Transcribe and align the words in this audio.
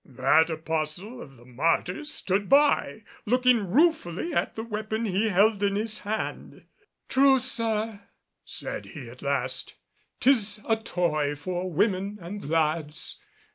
That 0.03 0.49
apostle 0.49 1.21
of 1.21 1.35
the 1.37 1.45
Martyrs 1.45 2.11
stood 2.11 2.49
by, 2.49 3.03
looking 3.27 3.69
ruefully 3.69 4.33
at 4.33 4.55
the 4.55 4.63
weapon 4.63 5.05
he 5.05 5.29
held 5.29 5.61
in 5.61 5.75
his 5.75 5.99
hand. 5.99 6.63
"True, 7.07 7.37
sir," 7.37 8.01
said 8.43 8.87
he 8.97 9.11
at 9.11 9.21
last, 9.21 9.75
"'tis 10.19 10.59
a 10.67 10.77
toy 10.77 11.35
for 11.35 11.71
women 11.71 12.17
and 12.19 12.49
lads. 12.49 13.19